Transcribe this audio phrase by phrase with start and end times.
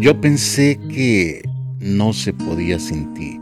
[0.00, 1.42] Yo pensé que
[1.80, 3.40] no se podía sin ti,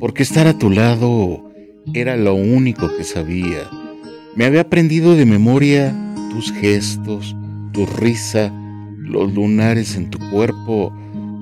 [0.00, 1.52] porque estar a tu lado
[1.94, 3.70] era lo único que sabía.
[4.34, 5.94] Me había aprendido de memoria
[6.30, 7.36] tus gestos,
[7.72, 8.52] tu risa,
[8.98, 10.92] los lunares en tu cuerpo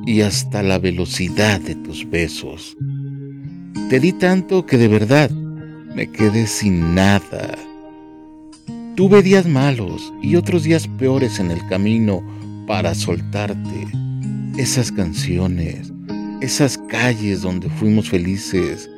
[0.05, 2.77] y hasta la velocidad de tus besos.
[3.89, 7.57] Te di tanto que de verdad me quedé sin nada.
[8.97, 12.23] Tuve días malos y otros días peores en el camino
[12.67, 13.89] para soltarte.
[14.57, 15.93] Esas canciones,
[16.41, 18.89] esas calles donde fuimos felices,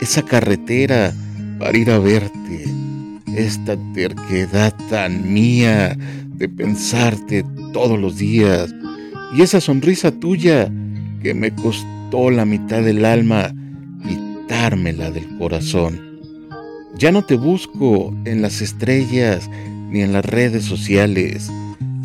[0.00, 1.12] esa carretera
[1.58, 2.64] para ir a verte,
[3.34, 5.96] esta terquedad tan mía
[6.36, 8.74] de pensarte todos los días
[9.34, 10.70] y esa sonrisa tuya
[11.22, 13.54] que me costó la mitad del alma
[14.06, 16.00] quitármela del corazón.
[16.98, 19.50] Ya no te busco en las estrellas
[19.90, 21.50] ni en las redes sociales.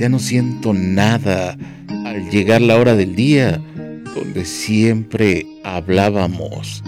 [0.02, 1.56] Ya no siento nada
[1.88, 3.62] al llegar la hora del día
[4.16, 6.84] donde siempre hablábamos.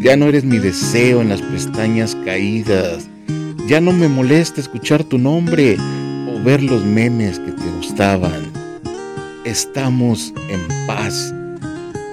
[0.00, 3.08] Ya no eres mi deseo en las pestañas caídas.
[3.68, 5.76] Ya no me molesta escuchar tu nombre
[6.28, 8.42] o ver los memes que te gustaban.
[9.44, 11.32] Estamos en paz.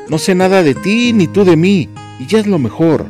[0.09, 1.89] No sé nada de ti ni tú de mí
[2.19, 3.07] y ya es lo mejor,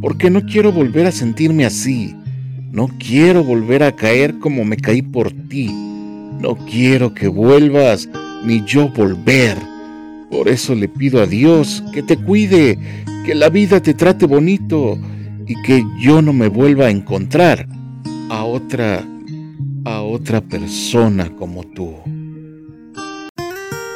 [0.00, 2.16] porque no quiero volver a sentirme así.
[2.72, 5.70] No quiero volver a caer como me caí por ti.
[6.40, 8.08] No quiero que vuelvas
[8.44, 9.56] ni yo volver.
[10.30, 12.78] Por eso le pido a Dios que te cuide,
[13.24, 14.98] que la vida te trate bonito
[15.46, 17.68] y que yo no me vuelva a encontrar
[18.28, 19.04] a otra
[19.84, 21.94] a otra persona como tú.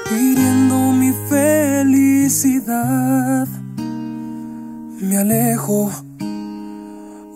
[0.08, 2.68] Pidiendo mi felicidad,
[5.00, 5.90] me alejo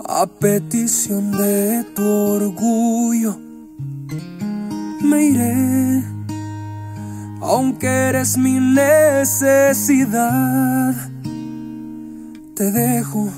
[0.06, 3.43] a petición de tu orgullo.
[5.04, 6.02] Me iré,
[7.42, 10.14] aunque eres mi necesidad.
[12.56, 13.28] Te dejo,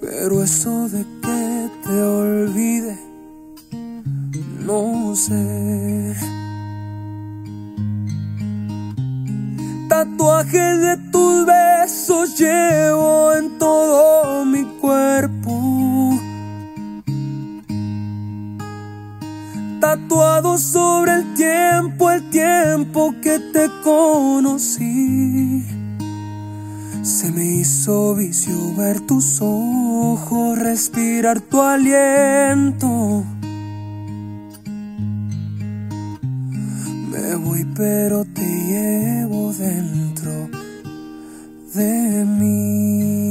[0.00, 2.98] pero eso de que te olvide,
[4.66, 6.14] no sé.
[9.88, 15.91] Tatuajes de tus besos llevo en todo mi cuerpo.
[19.92, 25.66] Tatuado sobre el tiempo, el tiempo que te conocí.
[27.02, 33.22] Se me hizo vicio ver tus ojos, respirar tu aliento.
[37.10, 40.48] Me voy pero te llevo dentro
[41.74, 43.21] de mí.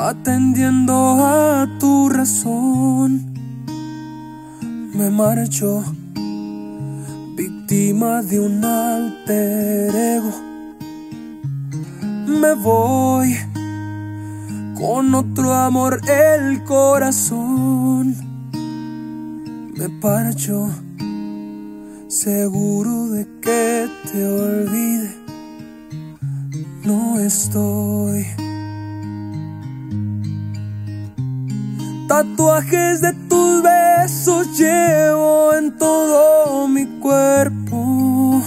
[0.00, 3.34] Atendiendo a tu razón,
[4.94, 5.82] me marcho
[7.36, 10.32] víctima de un alter ego.
[12.28, 13.36] Me voy
[14.78, 18.14] con otro amor el corazón.
[19.76, 20.68] Me parcho
[22.06, 25.10] seguro de que te olvide.
[26.84, 28.47] No estoy.
[32.18, 38.42] Tatuajes de tus besos llevo en todo mi cuerpo.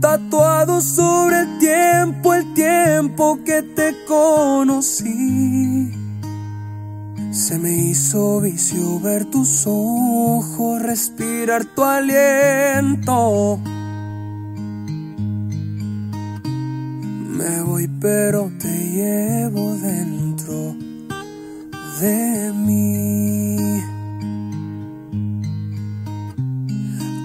[0.00, 5.90] Tatuado sobre el tiempo, el tiempo que te conocí.
[7.32, 13.58] Se me hizo vicio ver tus ojos, respirar tu aliento.
[17.32, 20.76] Me voy pero te llevo dentro
[22.00, 23.56] de mí.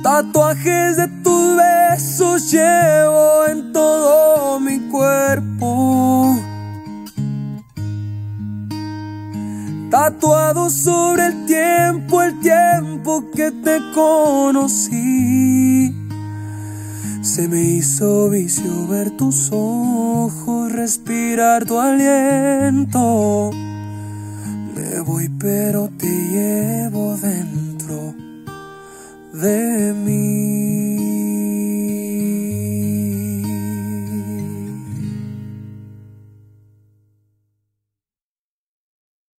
[0.02, 6.38] Tatuajes de tus besos llevo en todo mi cuerpo.
[9.92, 15.77] Tatuado sobre el tiempo, el tiempo que te conocí.
[17.28, 23.52] Se me hizo vicio ver tus ojos, respirar tu aliento.
[24.74, 28.16] Me voy pero te llevo dentro
[29.34, 30.97] de mí.